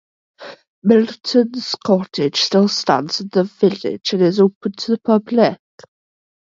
Milton's 0.81 1.75
Cottage 1.75 2.41
still 2.41 2.67
stands 2.67 3.21
in 3.21 3.27
the 3.31 3.43
village, 3.43 4.13
and 4.13 4.23
is 4.23 4.39
open 4.39 4.71
to 4.71 4.91
the 4.93 4.97
public. 4.99 5.59